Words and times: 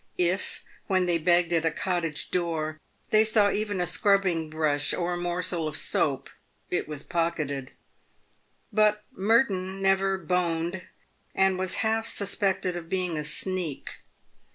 If, 0.17 0.63
when 0.87 1.05
they 1.05 1.19
begged 1.19 1.53
at 1.53 1.63
a 1.63 1.69
cottage 1.69 2.31
door, 2.31 2.79
they 3.11 3.23
saw 3.23 3.51
even 3.51 3.79
a 3.79 3.85
scrubbing 3.85 4.49
brush 4.49 4.95
or 4.95 5.13
a 5.13 5.17
morsel 5.17 5.67
of 5.67 5.77
soap, 5.77 6.31
it 6.71 6.87
was 6.87 7.03
pocketed. 7.03 7.71
But 8.73 9.03
Merton 9.11 9.79
never" 9.79 10.17
boned," 10.17 10.81
and 11.35 11.59
was 11.59 11.75
half 11.85 12.07
suspected 12.07 12.75
of 12.75 12.89
being 12.89 13.15
a 13.15 13.23
sneak. 13.23 13.99